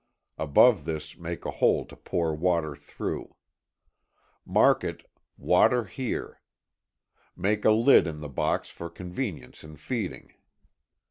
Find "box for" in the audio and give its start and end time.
8.27-8.89